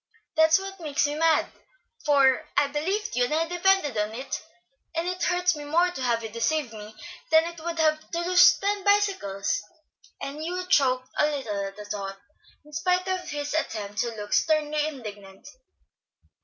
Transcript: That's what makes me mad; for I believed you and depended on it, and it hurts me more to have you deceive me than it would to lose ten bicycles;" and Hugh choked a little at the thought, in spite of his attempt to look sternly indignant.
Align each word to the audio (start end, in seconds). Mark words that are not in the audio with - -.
That's 0.35 0.57
what 0.57 0.79
makes 0.79 1.05
me 1.05 1.13
mad; 1.13 1.45
for 2.05 2.43
I 2.57 2.65
believed 2.69 3.15
you 3.15 3.25
and 3.25 3.47
depended 3.47 3.95
on 3.99 4.15
it, 4.15 4.41
and 4.95 5.07
it 5.07 5.21
hurts 5.21 5.55
me 5.55 5.63
more 5.63 5.91
to 5.91 6.01
have 6.01 6.23
you 6.23 6.29
deceive 6.29 6.73
me 6.73 6.95
than 7.29 7.43
it 7.43 7.63
would 7.63 7.77
to 7.77 7.99
lose 8.15 8.57
ten 8.57 8.83
bicycles;" 8.83 9.61
and 10.19 10.41
Hugh 10.41 10.65
choked 10.69 11.07
a 11.19 11.27
little 11.27 11.65
at 11.67 11.75
the 11.77 11.85
thought, 11.85 12.17
in 12.65 12.73
spite 12.73 13.07
of 13.07 13.29
his 13.29 13.53
attempt 13.53 13.99
to 13.99 14.15
look 14.15 14.33
sternly 14.33 14.87
indignant. 14.87 15.47